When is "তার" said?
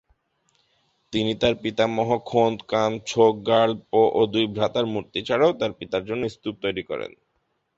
1.41-1.53, 5.59-5.71